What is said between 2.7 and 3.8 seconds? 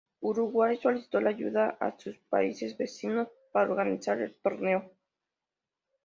vecinos para